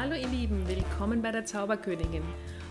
[0.00, 2.22] Hallo ihr Lieben, willkommen bei der Zauberkönigin,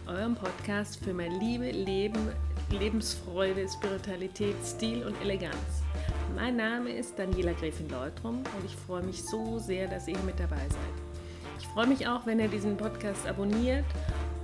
[0.08, 2.30] eurem Podcast für mehr Liebe, Leben,
[2.72, 5.84] Lebensfreude, Spiritualität, Stil und Eleganz.
[6.38, 10.40] Mein Name ist Daniela Gräfin Leutrum und ich freue mich so sehr, dass ihr mit
[10.40, 11.60] dabei seid.
[11.60, 13.86] Ich freue mich auch, wenn ihr diesen Podcast abonniert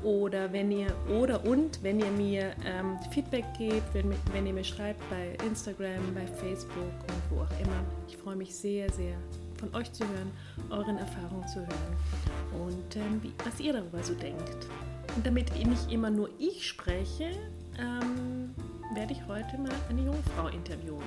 [0.03, 4.65] oder wenn ihr oder und wenn ihr mir ähm, Feedback gebt, wenn, wenn ihr mir
[4.65, 6.75] schreibt bei Instagram, bei Facebook
[7.07, 7.81] und wo auch immer.
[8.09, 9.15] Ich freue mich sehr, sehr
[9.63, 10.31] von euch zu hören,
[10.69, 14.67] euren Erfahrungen zu hören und ähm, wie, was ihr darüber so denkt.
[15.15, 17.31] Und damit nicht immer nur ich spreche,
[17.79, 18.53] ähm,
[18.93, 21.03] werde ich heute mal eine junge Frau interviewen.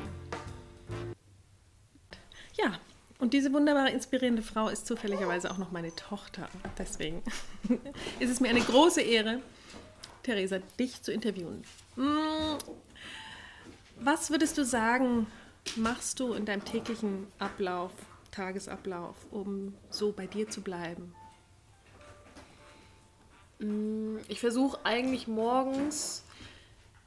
[2.56, 2.78] Ja,
[3.18, 6.48] und diese wunderbare, inspirierende Frau ist zufälligerweise auch noch meine Tochter.
[6.78, 7.22] Deswegen
[8.20, 9.40] ist es mir eine große Ehre,
[10.22, 11.62] Theresa, dich zu interviewen.
[11.96, 12.56] Mm,
[14.00, 15.26] was würdest du sagen,
[15.76, 17.92] machst du in deinem täglichen Ablauf,
[18.36, 21.14] Tagesablauf, um so bei dir zu bleiben?
[23.58, 26.24] Mm, ich versuche eigentlich morgens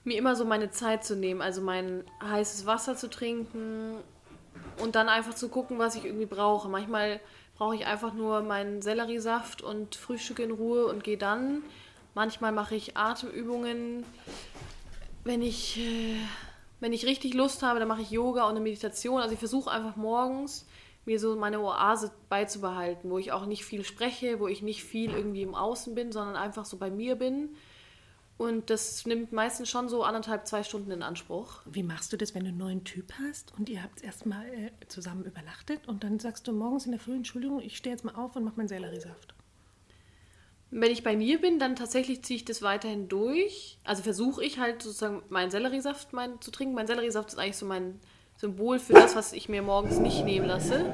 [0.04, 3.98] mir immer so meine Zeit zu nehmen, also mein heißes Wasser zu trinken,
[4.80, 6.70] und dann einfach zu gucken, was ich irgendwie brauche.
[6.70, 7.20] Manchmal
[7.58, 11.64] brauche ich einfach nur meinen Selleriesaft und frühstücke in Ruhe und gehe dann.
[12.16, 14.06] Manchmal mache ich Atemübungen.
[15.24, 16.16] Wenn ich, äh,
[16.80, 19.22] wenn ich richtig Lust habe, dann mache ich Yoga und eine Meditation.
[19.22, 20.66] Also ich versuche einfach morgens
[21.10, 25.12] mir so meine Oase beizubehalten, wo ich auch nicht viel spreche, wo ich nicht viel
[25.12, 27.50] irgendwie im Außen bin, sondern einfach so bei mir bin
[28.40, 31.60] und das nimmt meistens schon so anderthalb, zwei Stunden in Anspruch.
[31.66, 34.72] Wie machst du das, wenn du einen neuen Typ hast und ihr habt erstmal äh,
[34.88, 38.16] zusammen übernachtet und dann sagst du morgens in der Früh, Entschuldigung, ich stehe jetzt mal
[38.16, 39.34] auf und mache meinen Selleriesaft?
[40.72, 43.78] Wenn ich bei mir bin, dann tatsächlich ziehe ich das weiterhin durch.
[43.84, 46.76] Also versuche ich halt sozusagen meinen Selleriesaft mein, zu trinken.
[46.76, 48.00] Mein Selleriesaft ist eigentlich so mein
[48.40, 50.86] Symbol für das, was ich mir morgens nicht nehmen lasse.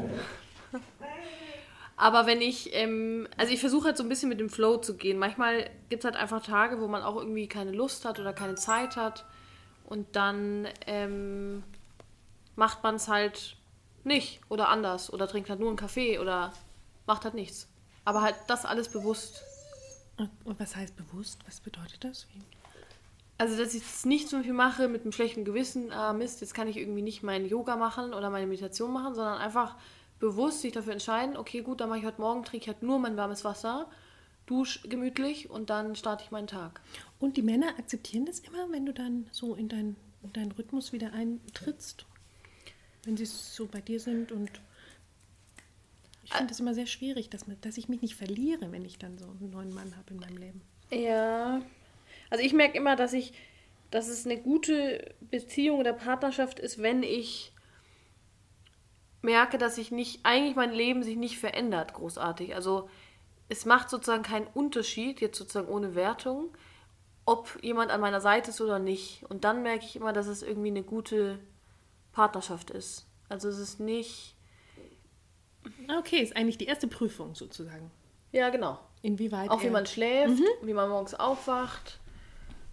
[1.95, 4.97] Aber wenn ich, ähm, also ich versuche halt so ein bisschen mit dem Flow zu
[4.97, 5.17] gehen.
[5.19, 8.55] Manchmal gibt es halt einfach Tage, wo man auch irgendwie keine Lust hat oder keine
[8.55, 9.25] Zeit hat.
[9.85, 11.63] Und dann ähm,
[12.55, 13.57] macht man es halt
[14.03, 16.51] nicht oder anders oder trinkt halt nur einen Kaffee oder
[17.05, 17.69] macht halt nichts.
[18.05, 19.43] Aber halt das alles bewusst.
[20.43, 21.41] Und was heißt bewusst?
[21.45, 22.27] Was bedeutet das?
[23.37, 26.53] Also, dass ich es nicht so viel mache mit einem schlechten Gewissen, ah Mist, jetzt
[26.53, 29.75] kann ich irgendwie nicht mein Yoga machen oder meine Meditation machen, sondern einfach
[30.19, 32.99] bewusst sich dafür entscheiden, okay, gut, dann mache ich heute Morgen, trinke ich halt nur
[32.99, 33.89] mein warmes Wasser,
[34.45, 36.79] dusche gemütlich und dann starte ich meinen Tag.
[37.19, 40.93] Und die Männer akzeptieren das immer, wenn du dann so in, dein, in deinen Rhythmus
[40.93, 42.05] wieder eintrittst?
[43.03, 44.49] Wenn sie so bei dir sind und
[46.23, 49.17] ich finde es immer sehr schwierig, dass, dass ich mich nicht verliere, wenn ich dann
[49.17, 50.61] so einen neuen Mann habe in meinem Leben.
[50.89, 51.61] Ja.
[52.29, 53.33] Also ich merke immer, dass ich,
[53.91, 57.53] dass es eine gute Beziehung oder Partnerschaft ist, wenn ich
[59.21, 62.55] merke, dass sich nicht, eigentlich mein Leben sich nicht verändert, großartig.
[62.55, 62.89] Also
[63.49, 66.55] es macht sozusagen keinen Unterschied, jetzt sozusagen ohne Wertung,
[67.25, 69.23] ob jemand an meiner Seite ist oder nicht.
[69.29, 71.39] Und dann merke ich immer, dass es irgendwie eine gute
[72.11, 73.07] Partnerschaft ist.
[73.29, 74.35] Also es ist nicht.
[75.97, 77.89] Okay, ist eigentlich die erste Prüfung sozusagen.
[78.31, 78.79] Ja, genau.
[79.01, 79.49] Inwieweit.
[79.49, 80.67] Auch wie man schläft, mhm.
[80.67, 81.99] wie man morgens aufwacht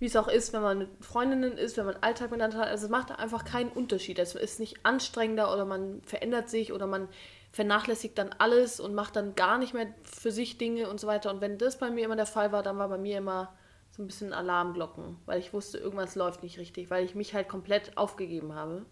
[0.02, 2.66] wie es auch ist, wenn man mit Freundinnen ist, wenn man Alltag miteinander hat.
[2.66, 4.18] Also es macht einfach keinen Unterschied.
[4.18, 7.06] Es ist nicht anstrengender oder man verändert sich oder man
[7.52, 11.30] vernachlässigt dann alles und macht dann gar nicht mehr für sich Dinge und so weiter.
[11.30, 13.54] Und wenn das bei mir immer der Fall war, dann war bei mir immer
[13.92, 17.48] so ein bisschen Alarmglocken, weil ich wusste, irgendwas läuft nicht richtig, weil ich mich halt
[17.48, 18.84] komplett aufgegeben habe.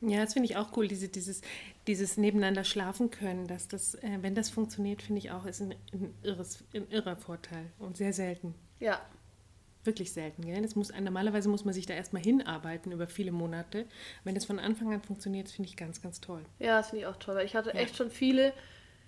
[0.00, 1.42] Ja, das finde ich auch cool, diese, dieses,
[1.86, 5.74] dieses Nebeneinander schlafen können, dass das, äh, wenn das funktioniert, finde ich auch, ist ein,
[5.92, 8.54] ein, irres, ein irrer Vorteil und sehr selten.
[8.80, 9.00] Ja,
[9.86, 10.42] wirklich selten.
[10.42, 10.60] Gell?
[10.62, 13.86] Das muss, normalerweise muss man sich da erstmal hinarbeiten über viele Monate.
[14.24, 16.44] Wenn das von Anfang an funktioniert, finde ich ganz, ganz toll.
[16.58, 17.36] Ja, das finde ich auch toll.
[17.36, 17.76] Weil ich hatte ja.
[17.76, 18.52] echt schon viele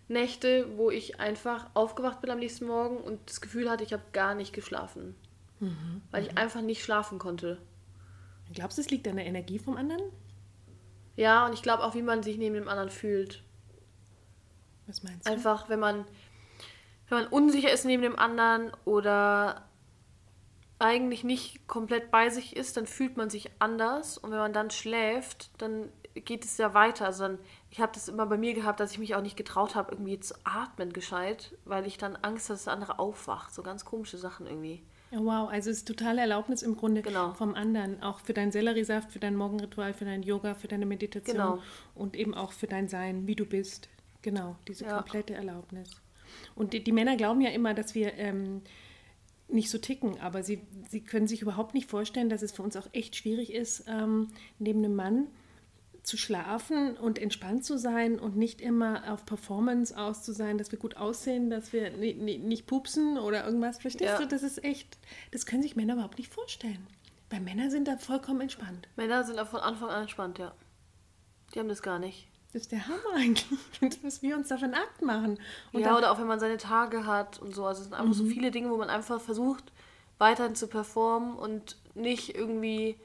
[0.09, 4.03] Nächte, wo ich einfach aufgewacht bin am nächsten Morgen und das Gefühl hatte, ich habe
[4.13, 5.15] gar nicht geschlafen.
[5.61, 6.03] Mhm.
[6.11, 6.39] Weil ich mhm.
[6.39, 7.59] einfach nicht schlafen konnte.
[8.55, 10.03] Glaubst du, es liegt an der Energie vom anderen?
[11.17, 13.43] Ja, und ich glaube auch, wie man sich neben dem anderen fühlt.
[14.87, 15.31] Was meinst du?
[15.31, 16.05] Einfach, wenn man,
[17.09, 19.68] wenn man unsicher ist neben dem anderen oder
[20.79, 24.71] eigentlich nicht komplett bei sich ist, dann fühlt man sich anders und wenn man dann
[24.71, 27.07] schläft, dann geht es ja weiter.
[27.07, 27.39] Also dann,
[27.71, 30.21] ich habe das immer bei mir gehabt, dass ich mich auch nicht getraut habe, irgendwie
[30.21, 33.53] zu atmen gescheit, weil ich dann Angst hatte, dass der andere aufwacht.
[33.53, 34.83] So ganz komische Sachen irgendwie.
[35.11, 37.33] Ja, wow, also es ist totale Erlaubnis im Grunde genau.
[37.33, 41.37] vom anderen, auch für dein Selleriesaft, für dein Morgenritual, für dein Yoga, für deine Meditation
[41.37, 41.63] genau.
[41.95, 43.89] und eben auch für dein Sein, wie du bist.
[44.21, 44.97] Genau, diese ja.
[44.97, 46.03] komplette Erlaubnis.
[46.55, 48.61] Und die, die, Männer glauben ja immer, dass wir ähm,
[49.49, 52.77] nicht so ticken, aber sie, sie können sich überhaupt nicht vorstellen, dass es für uns
[52.77, 54.29] auch echt schwierig ist, ähm,
[54.59, 55.29] neben einem Mann
[56.03, 60.73] zu schlafen und entspannt zu sein und nicht immer auf Performance aus zu sein, dass
[60.73, 63.79] wir gut aussehen, dass wir nicht pupsen oder irgendwas.
[63.79, 64.19] Verstehst ja.
[64.19, 64.27] du?
[64.27, 64.99] Das ist echt,
[65.31, 66.87] das können sich Männer überhaupt nicht vorstellen.
[67.31, 68.89] Weil Männer sind da vollkommen entspannt.
[68.97, 70.55] Männer sind da von Anfang an entspannt, ja.
[71.55, 72.29] Die haben das gar nicht.
[72.53, 73.47] Das ist der Hammer eigentlich,
[74.03, 75.39] was wir uns davon abmachen.
[75.73, 77.67] Und ja, oder auch wenn man seine Tage hat und so.
[77.67, 78.15] Also es sind einfach mhm.
[78.15, 79.65] so viele Dinge, wo man einfach versucht,
[80.17, 82.97] weiterhin zu performen und nicht irgendwie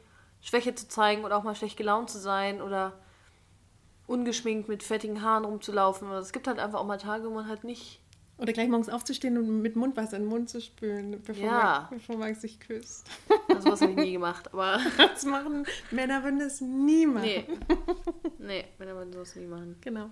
[0.42, 2.94] Schwäche zu zeigen oder auch mal schlecht gelaunt zu sein oder
[4.08, 6.10] ungeschminkt mit fettigen Haaren rumzulaufen.
[6.12, 8.00] Es gibt halt einfach auch mal Tage, wo man halt nicht
[8.38, 11.88] oder gleich morgens aufzustehen und mit Mundwasser in den Mund zu spülen, bevor, ja.
[11.90, 13.08] man, bevor man sich küsst.
[13.48, 14.80] Also was habe ich nie gemacht, aber...
[14.98, 17.24] Das machen Männer würden das nie machen.
[17.24, 17.46] Nee,
[18.40, 18.66] nee
[19.24, 19.76] Das nie machen.
[19.82, 20.10] Genau.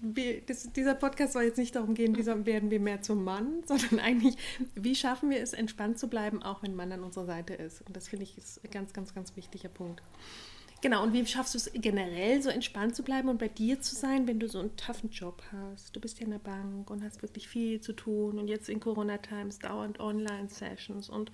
[0.00, 3.62] Wir, das, dieser Podcast soll jetzt nicht darum gehen, wie werden wir mehr zum Mann,
[3.66, 4.36] sondern eigentlich,
[4.74, 7.82] wie schaffen wir es, entspannt zu bleiben, auch wenn Mann an unserer Seite ist.
[7.82, 10.02] Und das finde ich ist ein ganz, ganz, ganz wichtiger Punkt.
[10.82, 13.94] Genau, und wie schaffst du es generell so entspannt zu bleiben und bei dir zu
[13.94, 15.94] sein, wenn du so einen toughen Job hast?
[15.94, 18.80] Du bist ja in der Bank und hast wirklich viel zu tun und jetzt in
[18.80, 21.32] Corona-Times dauernd Online-Sessions und,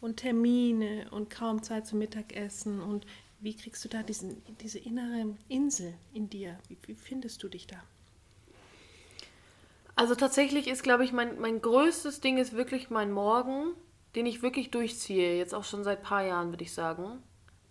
[0.00, 2.80] und Termine und kaum Zeit zum Mittagessen.
[2.80, 3.06] Und
[3.40, 6.58] wie kriegst du da diesen, diese innere Insel in dir?
[6.68, 7.82] Wie, wie findest du dich da?
[9.94, 13.72] Also tatsächlich ist, glaube ich, mein, mein größtes Ding ist wirklich mein Morgen,
[14.14, 15.36] den ich wirklich durchziehe.
[15.36, 17.22] Jetzt auch schon seit ein paar Jahren, würde ich sagen.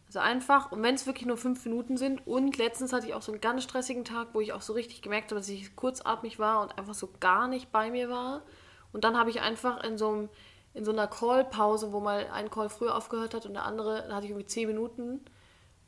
[0.08, 2.26] Also einfach, und wenn es wirklich nur fünf Minuten sind.
[2.26, 5.02] Und letztens hatte ich auch so einen ganz stressigen Tag, wo ich auch so richtig
[5.02, 8.44] gemerkt habe, dass ich kurzatmig war und einfach so gar nicht bei mir war.
[8.92, 10.30] Und dann habe ich einfach in so, einem,
[10.74, 14.16] in so einer Call-Pause, wo mal ein Call früher aufgehört hat und der andere, da
[14.16, 15.20] hatte ich irgendwie zehn Minuten.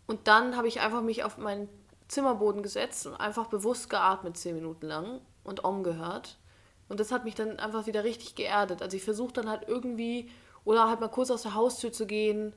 [0.07, 1.69] Und dann habe ich einfach mich auf meinen
[2.07, 6.37] Zimmerboden gesetzt und einfach bewusst geatmet zehn Minuten lang und umgehört.
[6.89, 8.81] Und das hat mich dann einfach wieder richtig geerdet.
[8.81, 10.29] Also ich versuche dann halt irgendwie,
[10.63, 12.53] oder halt mal kurz aus der Haustür zu gehen,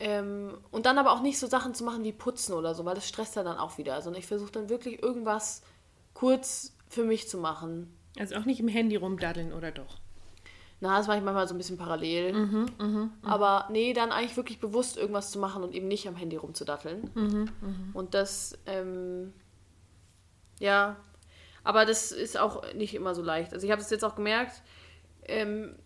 [0.00, 2.94] ähm, und dann aber auch nicht so Sachen zu machen wie putzen oder so, weil
[2.94, 3.94] das stresst ja dann auch wieder.
[3.94, 5.62] Also ich versuche dann wirklich irgendwas
[6.14, 7.94] kurz für mich zu machen.
[8.18, 9.99] Also auch nicht im Handy rumdaddeln oder doch?
[10.80, 12.32] Na, das mache ich manchmal so ein bisschen parallel.
[12.32, 13.10] Mhm, mh, mh.
[13.22, 17.10] Aber nee, dann eigentlich wirklich bewusst irgendwas zu machen und eben nicht am Handy rumzudatteln.
[17.14, 17.74] Mhm, mh.
[17.92, 19.34] Und das, ähm,
[20.58, 20.96] ja,
[21.64, 23.52] aber das ist auch nicht immer so leicht.
[23.52, 24.62] Also ich habe es jetzt auch gemerkt,
[25.24, 25.76] ähm,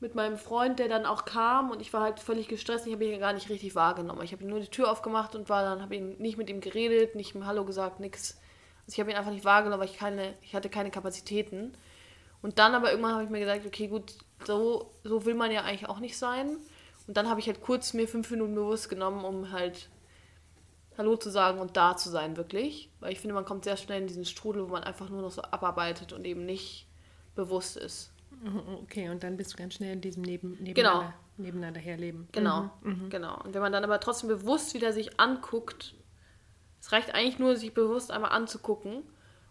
[0.00, 2.86] mit meinem Freund, der dann auch kam und ich war halt völlig gestresst.
[2.86, 4.22] Ich habe ihn gar nicht richtig wahrgenommen.
[4.22, 7.14] Ich habe nur die Tür aufgemacht und war dann habe ihn nicht mit ihm geredet,
[7.14, 8.40] nicht ihm Hallo gesagt, nichts.
[8.86, 11.76] Also ich habe ihn einfach nicht wahrgenommen, weil ich keine, ich hatte keine Kapazitäten.
[12.42, 14.14] Und dann aber irgendwann habe ich mir gesagt, okay, gut,
[14.46, 16.56] so, so will man ja eigentlich auch nicht sein.
[17.06, 19.88] Und dann habe ich halt kurz mir fünf Minuten bewusst genommen, um halt
[20.96, 22.90] Hallo zu sagen und da zu sein, wirklich.
[23.00, 25.30] Weil ich finde, man kommt sehr schnell in diesen Strudel, wo man einfach nur noch
[25.30, 26.86] so abarbeitet und eben nicht
[27.34, 28.12] bewusst ist.
[28.82, 31.12] Okay, und dann bist du ganz schnell in diesem Neben, nebeneinander, genau.
[31.36, 32.28] nebeneinander herleben.
[32.32, 33.10] Genau, mhm, mhm.
[33.10, 33.38] genau.
[33.42, 35.94] Und wenn man dann aber trotzdem bewusst wieder sich anguckt,
[36.80, 39.02] es reicht eigentlich nur, sich bewusst einmal anzugucken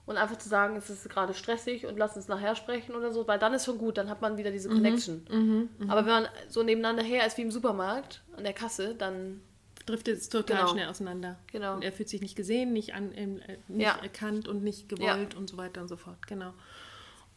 [0.09, 3.27] und einfach zu sagen, es ist gerade stressig und lass uns nachher sprechen oder so,
[3.27, 5.27] weil dann ist schon gut, dann hat man wieder diese mhm, Connection.
[5.29, 8.95] Mhm, mh, aber wenn man so nebeneinander her ist wie im Supermarkt an der Kasse,
[8.95, 9.39] dann
[9.85, 10.71] driftet es total genau.
[10.71, 11.37] schnell auseinander.
[11.51, 11.75] Genau.
[11.75, 13.27] Und er fühlt sich nicht gesehen, nicht, an, äh,
[13.67, 13.99] nicht ja.
[14.01, 15.39] erkannt und nicht gewollt ja.
[15.39, 16.25] und so weiter und so fort.
[16.25, 16.55] Genau.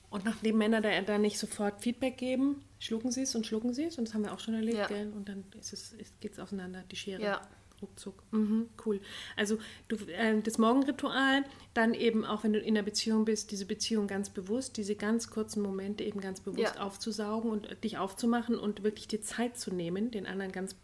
[0.09, 3.85] Und nachdem Männer da, da nicht sofort Feedback geben, schlucken sie es und schlucken sie
[3.85, 3.99] es.
[3.99, 4.87] Und das haben wir auch schon erlebt, ja.
[4.87, 5.13] gell?
[5.15, 7.21] Und dann ist es, ist, geht es auseinander, die Schere.
[7.21, 7.43] Ja.
[7.83, 8.23] Ruckzuck.
[8.31, 9.01] Mhm, cool.
[9.37, 9.59] Also
[9.89, 14.07] du, äh, das Morgenritual, dann eben auch, wenn du in einer Beziehung bist, diese Beziehung
[14.07, 16.83] ganz bewusst, diese ganz kurzen Momente eben ganz bewusst ja.
[16.83, 20.77] aufzusaugen und dich aufzumachen und wirklich die Zeit zu nehmen, den anderen ganz...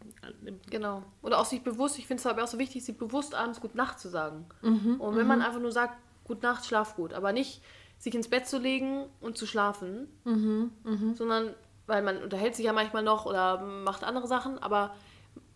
[0.44, 1.02] Äh, genau.
[1.22, 3.74] Oder auch sich bewusst, ich finde es aber auch so wichtig, sich bewusst abends Gut
[3.74, 4.44] Nacht zu sagen.
[4.62, 5.44] Mhm, und wenn man mhm.
[5.44, 5.94] einfach nur sagt,
[6.28, 7.62] Gut Nacht, schlaf gut, aber nicht
[7.98, 11.14] sich ins Bett zu legen und zu schlafen, mhm, mh.
[11.14, 11.54] sondern
[11.86, 14.94] weil man unterhält sich ja manchmal noch oder macht andere Sachen, aber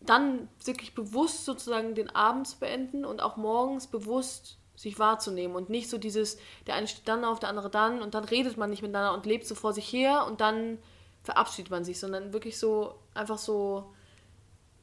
[0.06, 5.70] dann wirklich bewusst sozusagen den Abend zu beenden und auch morgens bewusst sich wahrzunehmen und
[5.70, 8.70] nicht so dieses, der eine steht dann auf, der andere dann und dann redet man
[8.70, 10.78] nicht miteinander und lebt so vor sich her und dann
[11.22, 13.92] verabschiedet man sich, sondern wirklich so einfach so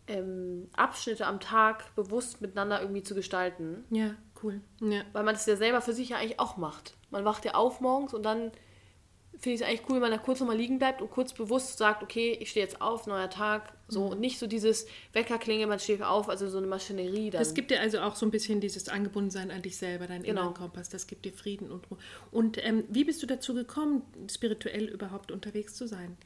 [0.08, 3.84] ähm, Abschnitte am Tag bewusst miteinander irgendwie zu gestalten.
[3.90, 4.62] Ja, cool.
[4.80, 5.02] Ja.
[5.12, 6.96] Weil man das ja selber für sich ja eigentlich auch macht.
[7.10, 8.52] Man wacht ja auf morgens und dann
[9.40, 11.78] finde ich es eigentlich cool, wenn man da kurz nochmal liegen bleibt und kurz bewusst
[11.78, 14.12] sagt, okay, ich stehe jetzt auf, neuer Tag, so mhm.
[14.12, 17.30] und nicht so dieses Weckerklinge, man steht auf, also so eine Maschinerie.
[17.30, 17.40] Dann.
[17.40, 20.42] Das gibt dir also auch so ein bisschen dieses Angebundensein an dich selber, deinen genau.
[20.42, 21.98] inneren Kompass, das gibt dir Frieden und Ruhe.
[22.32, 26.18] Und ähm, wie bist du dazu gekommen, spirituell überhaupt unterwegs zu sein?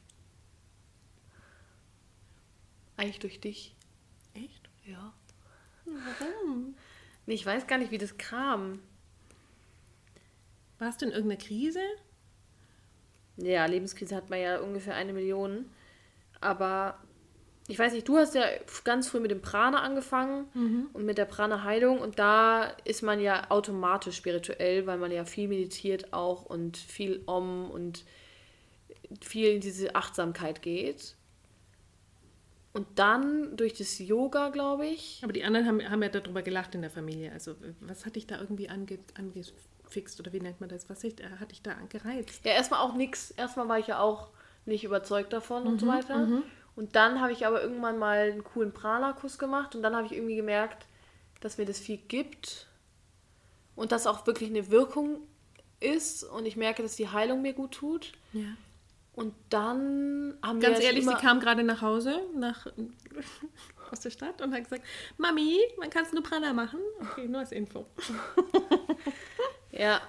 [2.96, 3.76] Eigentlich durch dich.
[4.34, 4.68] Echt?
[4.86, 5.14] Ja.
[5.84, 6.74] Warum?
[7.26, 8.80] Nee, ich weiß gar nicht, wie das kam.
[10.78, 11.80] Warst du in irgendeiner Krise?
[13.36, 15.66] Ja, Lebenskrise hat man ja ungefähr eine Million.
[16.40, 16.98] Aber
[17.66, 18.44] ich weiß nicht, du hast ja
[18.84, 20.88] ganz früh mit dem Prana angefangen Mhm.
[20.92, 25.48] und mit der Prana-Heilung und da ist man ja automatisch spirituell, weil man ja viel
[25.48, 28.04] meditiert auch und viel Om und
[29.22, 31.16] viel in diese Achtsamkeit geht.
[32.74, 36.74] Und dann durch das Yoga, glaube ich, Aber die anderen haben, haben ja darüber gelacht
[36.74, 37.32] in der Familie.
[37.32, 40.90] Also, was hat dich da irgendwie ange, angefixt oder wie nennt man das?
[40.90, 42.44] Was hat, hat dich da gereizt?
[42.44, 43.30] Ja, erstmal auch nix.
[43.30, 44.28] Erstmal war ich ja auch
[44.66, 46.28] nicht überzeugt davon und so Mhm, weiter.
[46.76, 50.12] Und dann habe ich aber irgendwann mal einen coolen Prana-Kurs gemacht und dann habe ich
[50.12, 50.86] irgendwie gemerkt,
[51.40, 52.66] dass mir das viel gibt
[53.76, 55.20] und dass auch wirklich eine Wirkung
[55.80, 58.12] ist und ich merke, dass die Heilung mir gut tut.
[58.32, 58.56] Ja.
[59.14, 62.66] Und dann haben wir Ganz ja ehrlich, sie kam gerade nach Hause nach,
[63.92, 64.82] aus der Stadt und hat gesagt,
[65.18, 66.80] Mami, man kann nur Prana machen.
[67.00, 67.86] Okay, nur als Info.
[69.76, 70.00] Ja.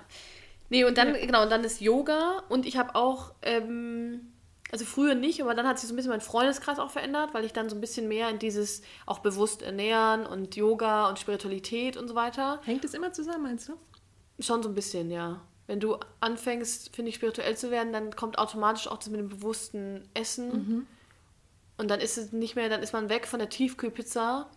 [0.69, 4.31] Nee, und dann, genau, und dann ist Yoga und ich habe auch, ähm,
[4.71, 7.45] also früher nicht, aber dann hat sich so ein bisschen mein Freundeskreis auch verändert, weil
[7.45, 11.97] ich dann so ein bisschen mehr in dieses auch bewusst ernähren und Yoga und Spiritualität
[11.97, 12.61] und so weiter.
[12.63, 13.73] Hängt es immer zusammen, meinst du?
[14.39, 15.41] Schon so ein bisschen, ja.
[15.67, 19.29] Wenn du anfängst, finde ich, spirituell zu werden, dann kommt automatisch auch das mit dem
[19.29, 20.51] bewussten Essen.
[21.77, 24.49] Und dann ist es nicht mehr, dann ist man weg von der Tiefkühlpizza,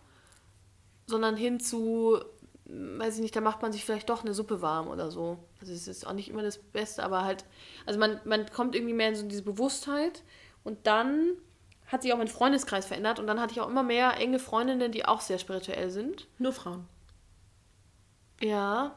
[1.07, 2.19] sondern hin zu,
[2.65, 5.39] weiß ich nicht, da macht man sich vielleicht doch eine Suppe warm oder so.
[5.59, 7.43] Also es ist auch nicht immer das Beste, aber halt,
[7.85, 10.23] also man, man kommt irgendwie mehr in so diese Bewusstheit
[10.63, 11.33] und dann
[11.87, 14.91] hat sich auch mein Freundeskreis verändert und dann hatte ich auch immer mehr enge Freundinnen,
[14.91, 16.27] die auch sehr spirituell sind.
[16.37, 16.85] Nur Frauen.
[18.41, 18.95] Ja.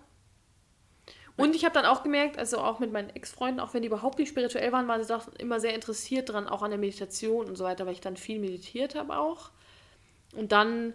[1.37, 4.19] Und ich habe dann auch gemerkt, also auch mit meinen Ex-Freunden, auch wenn die überhaupt
[4.19, 7.57] nicht spirituell waren, waren sie doch immer sehr interessiert dran, auch an der Meditation und
[7.57, 9.51] so weiter, weil ich dann viel meditiert habe auch.
[10.35, 10.93] Und dann,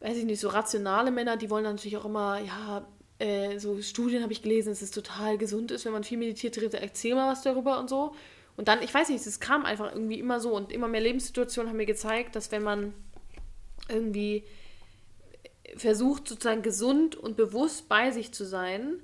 [0.00, 2.86] weiß ich nicht, so rationale Männer, die wollen dann natürlich auch immer, ja,
[3.18, 6.56] äh, so Studien habe ich gelesen, dass es total gesund ist, wenn man viel meditiert,
[6.74, 8.14] erzähl mal was darüber und so.
[8.56, 11.70] Und dann, ich weiß nicht, es kam einfach irgendwie immer so und immer mehr Lebenssituationen
[11.70, 12.92] haben mir gezeigt, dass wenn man
[13.88, 14.44] irgendwie
[15.76, 19.00] versucht, sozusagen gesund und bewusst bei sich zu sein,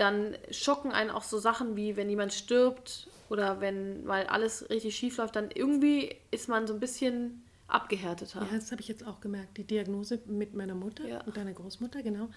[0.00, 4.96] dann schocken einen auch so Sachen wie, wenn jemand stirbt oder wenn mal alles richtig
[4.96, 8.40] schief läuft, dann irgendwie ist man so ein bisschen abgehärteter.
[8.40, 9.56] Ja, das habe ich jetzt auch gemerkt.
[9.58, 11.20] Die Diagnose mit meiner Mutter Ja.
[11.24, 12.28] und deiner Großmutter, genau.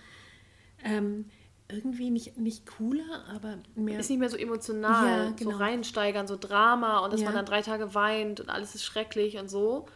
[0.83, 1.25] Ähm,
[1.69, 3.99] irgendwie nicht, nicht cooler, aber mehr.
[3.99, 5.51] Ist nicht mehr so emotional, Ja, genau.
[5.51, 7.27] so reinsteigern, so Drama und dass Ja.
[7.27, 9.87] man dann drei Tage weint und alles ist schrecklich und so,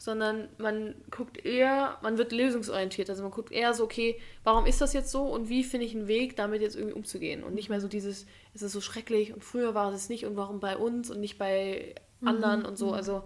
[0.00, 3.10] sondern man guckt eher, man wird lösungsorientiert.
[3.10, 5.94] Also man guckt eher so, okay, warum ist das jetzt so und wie finde ich
[5.94, 9.34] einen Weg, damit jetzt irgendwie umzugehen und nicht mehr so dieses, es ist so schrecklich
[9.34, 12.76] und früher war es nicht und warum bei uns und nicht bei Mhm, anderen und
[12.76, 12.92] so.
[12.92, 13.22] Also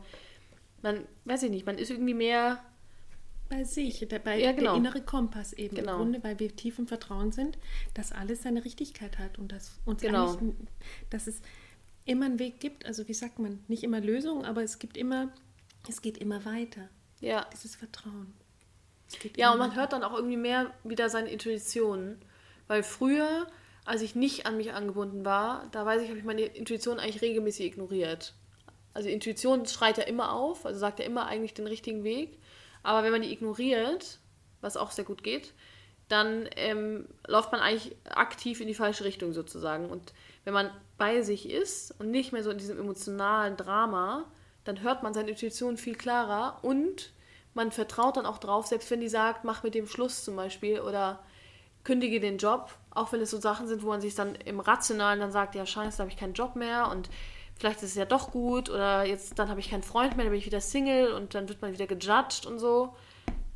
[0.83, 2.63] man, weiß ich nicht, man ist irgendwie mehr,
[3.49, 4.73] bei sich, der, bei, Ja, genau.
[4.73, 5.93] der innere Kompass eben Genau.
[5.93, 7.59] im Grunde, weil wir tief im Vertrauen sind,
[7.95, 10.33] dass alles seine Richtigkeit hat und dass uns Genau.
[10.33, 10.55] eigentlich,
[11.11, 11.41] dass es
[12.05, 12.87] immer einen Weg gibt.
[12.87, 15.33] Also wie sagt man, nicht immer Lösungen, aber es gibt immer,
[15.89, 16.89] es geht immer weiter.
[17.21, 18.33] ja, Dieses Vertrauen.
[19.09, 19.81] Es geht Ja, und man weiter.
[19.81, 22.19] hört dann auch irgendwie mehr wieder seine Intuition.
[22.69, 23.47] Weil früher,
[23.85, 27.23] als ich nicht an mich angebunden war, da weiß ich, habe ich meine Intuition eigentlich
[27.23, 28.35] regelmäßig ignoriert.
[28.95, 32.39] Also Intuition schreit ja immer auf, also sagt ja immer eigentlich den richtigen Weg.
[32.83, 34.19] Aber wenn man die ignoriert,
[34.61, 35.53] was auch sehr gut geht,
[36.09, 39.89] dann ähm, läuft man eigentlich aktiv in die falsche Richtung sozusagen.
[39.89, 40.13] Und
[40.45, 44.31] wenn man bei sich ist und nicht mehr so in diesem emotionalen Drama,
[44.65, 47.13] dann hört man seine Intuition viel klarer und
[47.55, 50.81] man vertraut dann auch drauf, selbst wenn die sagt, mach mit dem Schluss zum Beispiel
[50.81, 51.21] oder
[51.85, 55.21] kündige den Job, auch wenn es so Sachen sind, wo man sich dann im Rationalen
[55.21, 57.11] dann sagt, ja scheiße, da habe ich keinen Job mehr und
[57.59, 60.33] vielleicht ist es ja doch gut oder jetzt dann habe ich keinen Freund mehr, dann
[60.33, 62.95] bin ich wieder Single und dann wird man wieder gejudged und so.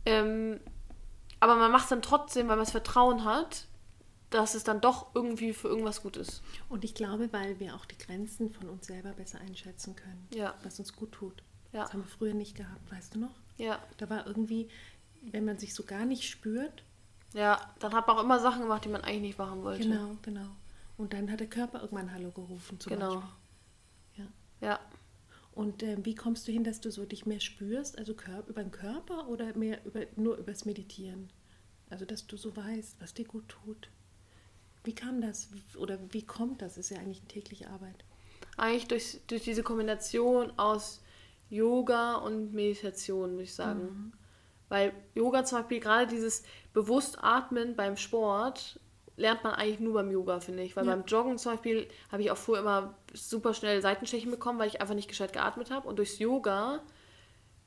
[0.04, 0.60] Ähm,
[1.40, 3.66] aber man macht es dann trotzdem, weil man das Vertrauen hat,
[4.30, 6.42] dass es dann doch irgendwie für irgendwas gut ist.
[6.68, 10.54] Und ich glaube, weil wir auch die Grenzen von uns selber besser einschätzen können, Ja.
[10.62, 11.42] was uns gut tut.
[11.72, 11.82] Ja.
[11.82, 13.34] Das haben wir früher nicht gehabt, weißt du noch?
[13.56, 13.78] Ja.
[13.98, 14.68] Da war irgendwie,
[15.22, 16.82] wenn man sich so gar nicht spürt,
[17.34, 19.82] Ja, dann hat man auch immer Sachen gemacht, die man eigentlich nicht machen wollte.
[19.88, 20.48] genau, genau.
[20.96, 23.16] Und dann hat der Körper irgendwann Hallo gerufen zum Genau.
[23.16, 23.30] Beispiel.
[24.16, 24.26] Ja.
[24.68, 24.80] Ja.
[25.52, 28.62] Und äh, wie kommst du hin, dass du so dich mehr spürst, also Körper, über
[28.62, 31.30] den Körper oder mehr über, nur übers Meditieren?
[31.90, 33.88] Also dass du so weißt, was dir gut tut.
[34.86, 35.48] Wie kam das?
[35.76, 36.78] Oder wie kommt das?
[36.78, 38.04] Ist ja eigentlich eine tägliche Arbeit.
[38.56, 41.02] Eigentlich durch, durch diese Kombination aus
[41.50, 43.82] Yoga und Meditation, würde ich sagen.
[43.82, 44.12] Mhm.
[44.68, 48.80] Weil Yoga zum Beispiel, gerade dieses bewusst Atmen beim Sport,
[49.16, 50.76] lernt man eigentlich nur beim Yoga, finde ich.
[50.76, 50.94] Weil Ja.
[50.94, 54.80] beim Joggen zum Beispiel habe ich auch früher immer super schnell Seitenstechen bekommen, weil ich
[54.80, 55.88] einfach nicht gescheit geatmet habe.
[55.88, 56.80] Und durchs Yoga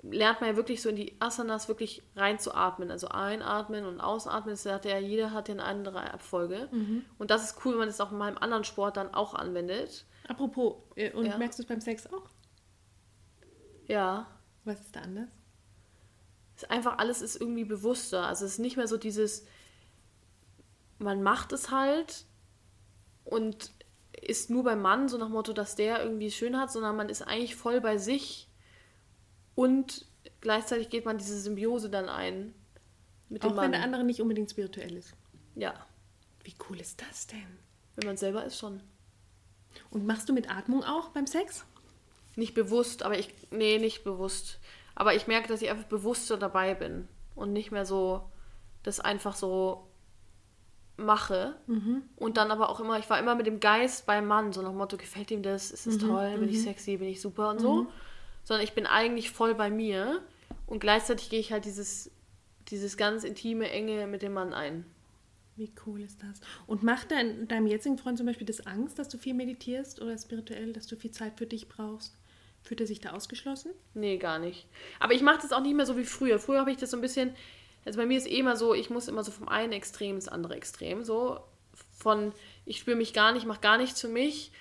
[0.02, 2.90] lernt man ja wirklich so in die Asanas wirklich reinzuatmen.
[2.92, 4.54] Also einatmen und ausatmen.
[4.54, 6.70] Das hat ja, jeder hat ja eine andere Abfolge.
[6.72, 7.04] Mhm.
[7.18, 10.06] Und das ist cool, wenn man das auch in meinem anderen Sport dann auch anwendet.
[10.28, 11.38] Apropos, äh, und Ja.
[11.38, 12.30] merkst du es beim Sex auch?
[13.88, 14.28] Ja.
[14.64, 15.30] Was ist da anders?
[16.56, 18.28] Es ist einfach alles ist irgendwie bewusster.
[18.28, 19.46] Also es ist nicht mehr so dieses,
[20.98, 22.26] man macht es halt
[23.24, 23.72] und
[24.22, 27.22] ist nur beim Mann, so nach Motto, dass der irgendwie schön hat, sondern man ist
[27.22, 28.49] eigentlich voll bei sich
[29.60, 30.06] und
[30.40, 32.54] gleichzeitig geht man diese Symbiose dann ein
[33.28, 33.66] mit dem Auch Mann.
[33.66, 35.14] wenn der andere nicht unbedingt spirituell ist.
[35.54, 35.74] Ja.
[36.46, 37.60] Wie cool ist das denn?
[37.98, 38.80] Wenn man selber ist schon.
[39.90, 41.66] Und machst du mit Atmung auch beim Sex?
[42.38, 43.34] Nicht bewusst, aber ich.
[43.52, 44.60] Nee, nicht bewusst.
[44.96, 48.30] Aber ich merke, dass ich einfach bewusster dabei bin und nicht mehr so
[48.84, 49.90] das einfach so
[50.96, 51.58] mache.
[51.68, 52.04] Mhm.
[52.16, 54.70] Und dann aber auch immer, ich war immer mit dem Geist beim Mann, so nach
[54.70, 56.08] dem Motto, gefällt ihm das, ist es mhm.
[56.08, 56.64] toll, bin ich mhm.
[56.64, 57.64] sexy, bin ich super und mhm.
[57.64, 57.88] so.
[58.50, 60.24] Sondern ich bin eigentlich voll bei mir
[60.66, 62.10] und gleichzeitig gehe ich halt dieses,
[62.70, 64.86] dieses ganz intime, enge mit dem Mann ein.
[65.56, 66.42] Wie cool ist das?
[66.66, 70.18] Und macht dein, deinem jetzigen Freund zum Beispiel das Angst, dass du viel meditierst oder
[70.18, 72.18] spirituell, dass du viel Zeit für dich brauchst?
[72.64, 73.70] Fühlt er sich da ausgeschlossen?
[73.94, 74.66] Nee, gar nicht.
[75.00, 76.40] Aber ich mache das auch nicht mehr so wie früher.
[76.40, 77.36] Früher habe ich das so ein bisschen,
[77.86, 80.28] also bei mir ist eh immer so, ich muss immer so vom einen Extrem ins
[80.28, 81.04] andere Extrem.
[81.04, 81.40] So
[82.00, 82.34] von,
[82.66, 84.52] ich spüre mich gar nicht, mache gar nichts für mich,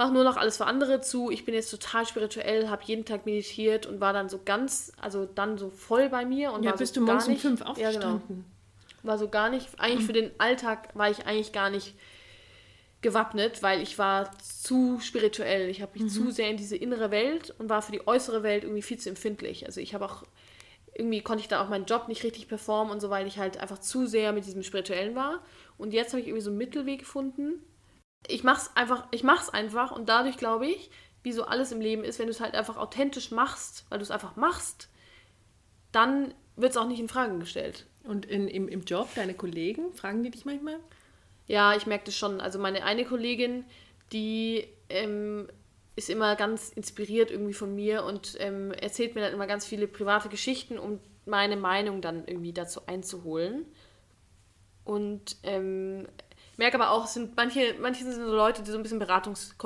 [0.00, 1.30] mache nur noch alles für andere zu.
[1.30, 5.26] Ich bin jetzt total spirituell, habe jeden Tag meditiert und war dann so ganz, also
[5.26, 6.54] dann so voll bei mir.
[6.54, 8.02] Und ja, war bist so du morgens um fünf aufgestanden?
[8.02, 8.44] Ja, genau.
[9.02, 11.94] War so gar nicht, eigentlich für den Alltag war ich eigentlich gar nicht
[13.02, 15.68] gewappnet, weil ich war zu spirituell.
[15.68, 16.08] Ich habe mich mhm.
[16.08, 19.10] zu sehr in diese innere Welt und war für die äußere Welt irgendwie viel zu
[19.10, 19.66] empfindlich.
[19.66, 20.24] Also ich habe auch,
[20.94, 23.58] irgendwie konnte ich da auch meinen Job nicht richtig performen und so, weil ich halt
[23.58, 25.42] einfach zu sehr mit diesem Spirituellen war.
[25.76, 27.62] Und jetzt habe ich irgendwie so einen Mittelweg gefunden.
[28.26, 30.90] Ich mach's einfach, ich mach's einfach und dadurch glaube ich,
[31.22, 34.02] wie so alles im Leben ist, wenn du es halt einfach authentisch machst, weil du
[34.02, 34.88] es einfach machst,
[35.92, 37.86] dann wird es auch nicht in Frage gestellt.
[38.04, 40.78] Und in, im, im Job, deine Kollegen, fragen die dich manchmal?
[41.46, 42.40] Ja, ich merke das schon.
[42.40, 43.64] Also meine eine Kollegin,
[44.12, 45.48] die ähm,
[45.96, 49.86] ist immer ganz inspiriert irgendwie von mir und ähm, erzählt mir dann immer ganz viele
[49.86, 53.66] private Geschichten, um meine Meinung dann irgendwie dazu einzuholen.
[54.84, 56.06] Und ähm,
[56.60, 59.56] merke aber auch, sind manche, manche sind so Leute, die so ein bisschen beratungs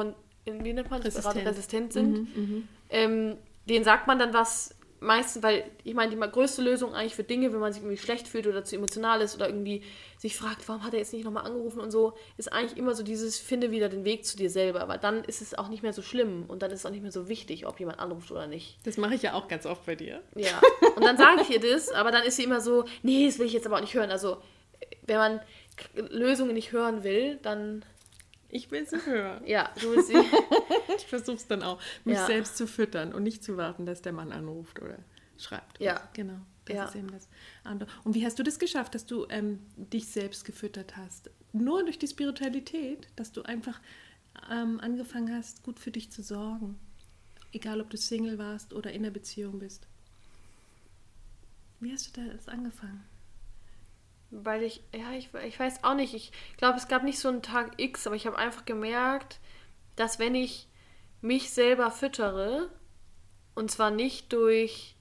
[0.47, 1.17] wie nennt man das?
[1.17, 1.47] Resistent.
[1.47, 2.13] resistent sind.
[2.13, 2.69] Mhm, mhm.
[2.91, 7.25] ähm, denen sagt man dann was, meistens, weil ich meine, die größte Lösung eigentlich für
[7.25, 9.83] Dinge, wenn man sich irgendwie schlecht fühlt oder zu emotional ist oder irgendwie
[10.19, 13.03] sich fragt, warum hat er jetzt nicht nochmal angerufen und so, ist eigentlich immer so
[13.03, 14.81] dieses, finde wieder den Weg zu dir selber.
[14.81, 17.03] Aber dann ist es auch nicht mehr so schlimm und dann ist es auch nicht
[17.03, 18.79] mehr so wichtig, ob jemand anruft oder nicht.
[18.85, 20.23] Das mache ich ja auch ganz oft bei dir.
[20.35, 20.61] Ja.
[20.97, 23.47] Und dann sage ich ihr das, aber dann ist sie immer so, nee, das will
[23.47, 24.11] ich jetzt aber auch nicht hören.
[24.11, 24.39] Also,
[25.07, 25.41] wenn man
[25.95, 27.85] Lösungen nicht hören will, dann
[28.49, 29.45] ich will sie hören.
[29.47, 30.15] Ja, du willst sie.
[30.97, 32.27] ich versuche es dann auch, mich ja.
[32.27, 34.99] selbst zu füttern und nicht zu warten, dass der Mann anruft oder
[35.39, 35.81] schreibt.
[35.81, 36.09] Ja.
[36.13, 36.39] Genau.
[36.67, 36.85] Das ja.
[36.85, 37.29] ist eben das
[37.65, 37.91] andere.
[38.05, 41.31] Und wie hast du das geschafft, dass du ähm, dich selbst gefüttert hast?
[41.53, 43.81] Nur durch die Spiritualität, dass du einfach
[44.51, 46.79] ähm, angefangen hast, gut für dich zu sorgen.
[47.53, 49.87] Egal, ob du Single warst oder in einer Beziehung bist.
[51.81, 53.05] Wie hast du das angefangen?
[54.43, 57.43] Weil ich, ja, ich, ich weiß auch nicht, ich glaube, es gab nicht so einen
[57.43, 59.39] Tag X, aber ich habe einfach gemerkt,
[59.97, 60.69] dass wenn ich
[61.21, 62.69] mich selber füttere,
[63.55, 64.97] und zwar nicht durch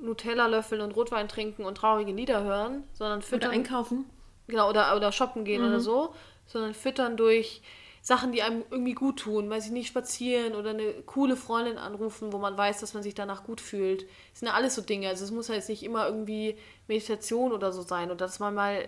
[0.00, 3.50] Nutella löffeln und Rotwein trinken und traurige Lieder hören, sondern füttern.
[3.50, 4.04] Oder einkaufen.
[4.46, 5.68] Genau, oder, oder shoppen gehen mhm.
[5.68, 6.14] oder so,
[6.46, 7.62] sondern füttern durch
[8.02, 12.32] Sachen, die einem irgendwie gut tun, weiß ich nicht, spazieren oder eine coole Freundin anrufen,
[12.32, 14.02] wo man weiß, dass man sich danach gut fühlt.
[14.30, 15.08] Das sind ja alles so Dinge.
[15.08, 16.56] Also es muss ja jetzt nicht immer irgendwie
[16.88, 18.86] Meditation oder so sein oder dass man mal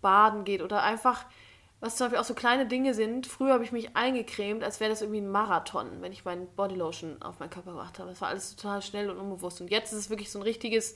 [0.00, 1.24] baden geht oder einfach,
[1.80, 3.26] was zum Beispiel auch so kleine Dinge sind.
[3.26, 7.20] Früher habe ich mich eingecremt, als wäre das irgendwie ein Marathon, wenn ich meinen Bodylotion
[7.20, 8.10] auf meinen Körper gemacht habe.
[8.10, 9.60] Das war alles total schnell und unbewusst.
[9.60, 10.94] Und jetzt ist es wirklich so ein richtiges,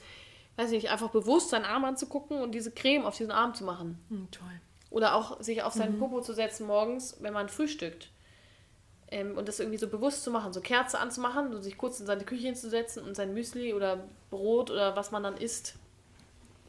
[0.54, 3.64] weiß ich nicht, einfach bewusst seinen Arm anzugucken und diese Creme auf diesen Arm zu
[3.64, 3.98] machen.
[4.08, 4.60] Hm, toll.
[4.90, 5.98] Oder auch sich auf seinen mhm.
[5.98, 8.10] Popo zu setzen morgens, wenn man frühstückt.
[9.08, 12.06] Ähm, und das irgendwie so bewusst zu machen, so Kerze anzumachen, so sich kurz in
[12.06, 15.74] seine Küche hinzusetzen und sein Müsli oder Brot oder was man dann isst,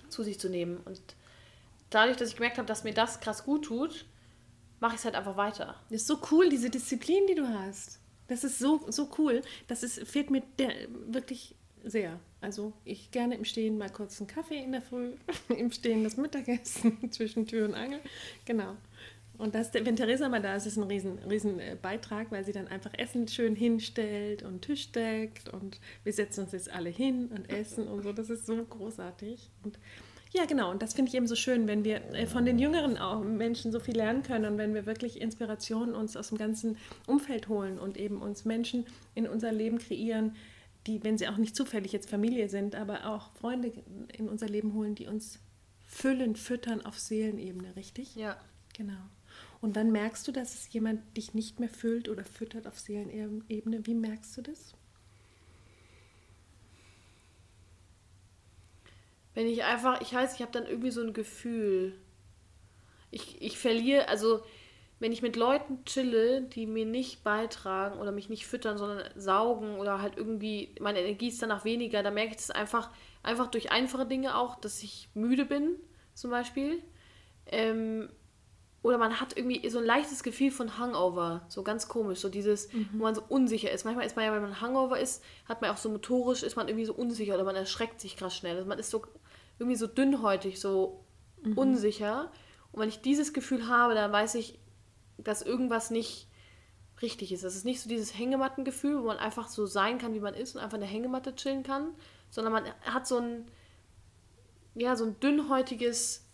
[0.10, 0.78] zu sich zu nehmen.
[0.86, 1.02] Und
[1.90, 4.06] dadurch, dass ich gemerkt habe, dass mir das krass gut tut,
[4.80, 5.76] mache ich es halt einfach weiter.
[5.90, 8.00] Das ist so cool, diese Disziplin, die du hast.
[8.28, 9.42] Das ist so, so cool.
[9.68, 10.44] Das ist, fehlt mir
[11.08, 12.20] wirklich sehr.
[12.42, 15.14] Also ich gerne im Stehen mal kurz einen Kaffee in der Früh,
[15.50, 18.00] im Stehen das Mittagessen zwischen Tür und Angel.
[18.46, 18.76] Genau.
[19.38, 22.54] Und das, wenn Theresa mal da ist, ist ein riesen, riesen äh, Beitrag, weil sie
[22.54, 27.28] dann einfach Essen schön hinstellt und Tisch deckt und wir setzen uns jetzt alle hin
[27.28, 28.14] und essen und so.
[28.14, 29.50] Das ist so großartig.
[29.64, 29.78] Und
[30.34, 30.72] ja, genau.
[30.72, 32.98] Und das finde ich eben so schön, wenn wir äh, von den jüngeren
[33.38, 37.48] Menschen so viel lernen können und wenn wir wirklich Inspiration uns aus dem ganzen Umfeld
[37.48, 40.36] holen und eben uns Menschen in unser Leben kreieren,
[40.88, 43.72] die, wenn sie auch nicht zufällig jetzt Familie sind, aber auch Freunde
[44.14, 45.40] in unser Leben holen, die uns
[45.86, 48.16] füllen, füttern auf Seelenebene, richtig?
[48.16, 48.38] Ja.
[48.76, 49.02] Genau.
[49.60, 53.86] Und wann merkst du, dass es jemand dich nicht mehr füllt oder füttert auf Seelenebene?
[53.86, 54.76] Wie merkst du das?
[59.34, 62.00] Wenn ich einfach, ich weiß, ich habe dann irgendwie so ein Gefühl.
[63.12, 64.44] Ich, ich verliere, also
[65.00, 69.78] wenn ich mit Leuten chille, die mir nicht beitragen oder mich nicht füttern, sondern saugen
[69.78, 72.90] oder halt irgendwie, meine Energie ist danach weniger, da merke ich das einfach,
[73.22, 75.76] einfach durch einfache Dinge auch, dass ich müde bin,
[76.14, 76.82] zum Beispiel.
[77.46, 78.10] Ähm,
[78.82, 82.72] oder man hat irgendwie so ein leichtes Gefühl von Hangover, so ganz komisch, so dieses,
[82.72, 82.90] mhm.
[82.94, 83.86] wo man so unsicher ist.
[83.86, 86.68] Manchmal ist man ja, wenn man Hangover ist, hat man auch so motorisch, ist man
[86.68, 88.56] irgendwie so unsicher oder man erschreckt sich krass schnell.
[88.56, 89.04] Also man ist so
[89.60, 91.04] irgendwie so dünnhäutig, so
[91.44, 91.58] mhm.
[91.58, 92.32] unsicher.
[92.72, 94.60] Und wenn ich dieses Gefühl habe, dann weiß ich,
[95.18, 96.28] dass irgendwas nicht
[97.02, 97.44] richtig ist.
[97.44, 100.56] Das ist nicht so dieses Hängematten-Gefühl, wo man einfach so sein kann, wie man ist
[100.56, 101.94] und einfach in der Hängematte chillen kann,
[102.30, 103.46] sondern man hat so ein,
[104.76, 106.26] ja, so ein dünnhäutiges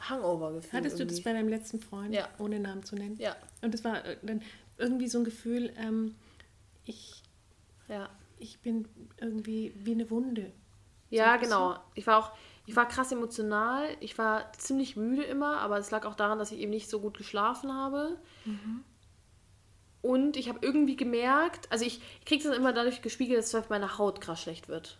[0.00, 0.78] Hangover-Gefühl.
[0.78, 1.14] Hattest irgendwie.
[1.14, 2.28] du das bei deinem letzten Freund, ja.
[2.38, 3.16] ohne Namen zu nennen?
[3.18, 3.36] Ja.
[3.62, 4.42] Und das war äh, dann
[4.76, 6.14] irgendwie so ein Gefühl, ähm,
[6.84, 7.22] ich,
[7.88, 8.08] ja.
[8.38, 8.86] ich bin
[9.20, 10.52] irgendwie wie eine Wunde.
[11.10, 11.76] Ja, so genau.
[11.94, 12.32] Ich war auch,
[12.68, 13.88] ich war krass emotional.
[14.00, 17.00] Ich war ziemlich müde immer, aber es lag auch daran, dass ich eben nicht so
[17.00, 18.18] gut geschlafen habe.
[18.44, 18.84] Mhm.
[20.02, 23.96] Und ich habe irgendwie gemerkt, also ich, ich kriege das immer dadurch gespiegelt, dass meine
[23.96, 24.98] Haut krass schlecht wird.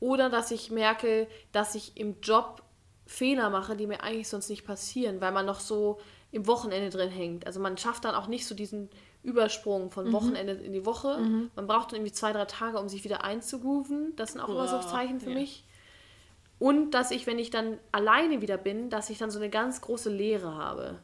[0.00, 2.64] Oder dass ich merke, dass ich im Job
[3.06, 6.00] Fehler mache, die mir eigentlich sonst nicht passieren, weil man noch so
[6.32, 7.46] im Wochenende drin hängt.
[7.46, 8.90] Also man schafft dann auch nicht so diesen
[9.22, 10.12] Übersprung von mhm.
[10.14, 11.18] Wochenende in die Woche.
[11.18, 11.50] Mhm.
[11.54, 14.14] Man braucht dann irgendwie zwei, drei Tage, um sich wieder einzugrooven.
[14.16, 15.36] Das sind auch Boah, immer so Zeichen für ja.
[15.36, 15.63] mich.
[16.58, 19.80] Und dass ich, wenn ich dann alleine wieder bin, dass ich dann so eine ganz
[19.80, 20.98] große Leere habe.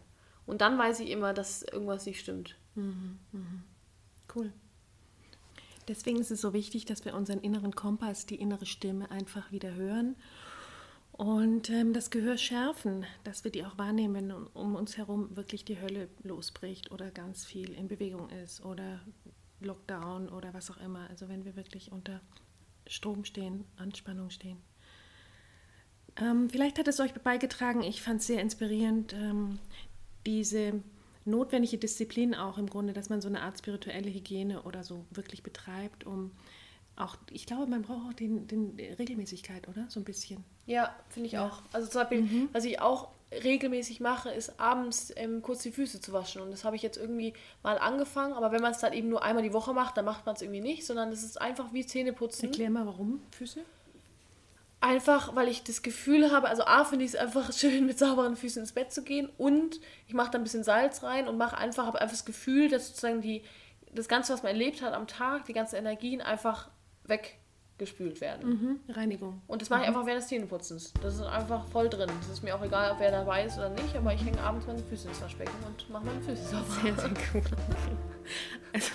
[0.47, 2.57] Und dann weiß ich immer, dass irgendwas nicht stimmt.
[2.75, 3.19] Mhm.
[3.33, 3.63] mhm.
[4.35, 4.53] Cool.
[5.89, 9.75] Deswegen ist es so wichtig, dass wir unseren inneren Kompass, die innere Stimme einfach wieder
[9.75, 10.15] hören
[11.21, 15.67] und ähm, das Gehör schärfen, dass wir die auch wahrnehmen, wenn um uns herum wirklich
[15.67, 19.01] die Hölle losbricht oder ganz viel in Bewegung ist oder
[19.61, 21.11] Lockdown oder was auch immer.
[21.11, 22.23] Also wenn wir wirklich unter
[22.87, 24.57] Strom stehen, Anspannung stehen.
[26.21, 29.59] Ähm, vielleicht hat es euch beigetragen, ich fand es sehr inspirierend, ähm,
[30.27, 30.83] diese
[31.25, 35.43] notwendige Disziplin auch im Grunde, dass man so eine Art spirituelle Hygiene oder so wirklich
[35.43, 36.33] betreibt, um
[36.97, 39.87] auch, ich glaube, man braucht auch den, den Regelmäßigkeit, oder?
[39.89, 40.45] So ein bisschen.
[40.67, 41.47] Ja, finde ich ja.
[41.47, 41.63] auch.
[41.73, 42.49] Also zum Beispiel, mhm.
[42.53, 46.43] was ich auch regelmäßig mache, ist abends ähm, kurz die Füße zu waschen.
[46.43, 49.23] Und das habe ich jetzt irgendwie mal angefangen, aber wenn man es dann eben nur
[49.23, 51.87] einmal die Woche macht, dann macht man es irgendwie nicht, sondern es ist einfach wie
[51.87, 52.49] Zähneputzen.
[52.49, 53.61] Erklär mal, warum Füße?
[54.83, 58.37] Einfach, weil ich das Gefühl habe, also A, finde ich es einfach schön, mit sauberen
[58.37, 61.59] Füßen ins Bett zu gehen und ich mache da ein bisschen Salz rein und mache
[61.59, 63.43] einfach, habe einfach das Gefühl, dass sozusagen die,
[63.93, 66.71] das Ganze, was man erlebt hat am Tag, die ganzen Energien einfach
[67.81, 68.49] weggespült werden.
[68.49, 68.95] Mhm.
[68.95, 69.41] Reinigung.
[69.47, 69.95] Und das mache ich mhm.
[69.95, 70.93] einfach während des Zähneputzens.
[71.03, 72.11] Das ist einfach voll drin.
[72.21, 74.67] Das ist mir auch egal, ob wer dabei ist oder nicht, aber ich hänge abends
[74.67, 76.65] meine Füße ins Waschbecken und mache meine Füße sauber.
[76.83, 77.43] Sehr, sehr cool.
[78.73, 78.93] Also,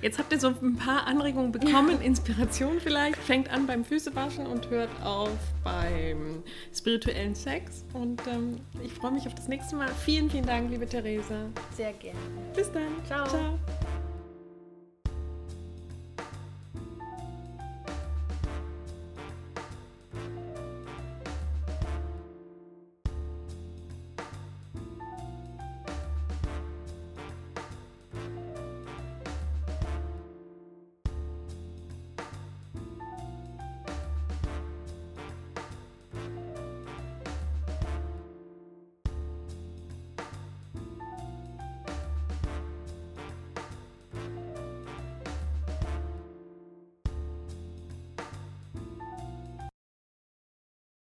[0.00, 3.18] jetzt habt ihr so ein paar Anregungen bekommen, Inspiration vielleicht.
[3.18, 6.42] Fängt an beim Füßewaschen und hört auf beim
[6.74, 7.84] spirituellen Sex.
[7.92, 9.88] Und ähm, ich freue mich auf das nächste Mal.
[10.04, 11.50] Vielen, vielen Dank, liebe Theresa.
[11.76, 12.18] Sehr gerne.
[12.54, 13.04] Bis dann.
[13.06, 13.26] Ciao.
[13.26, 13.58] Ciao.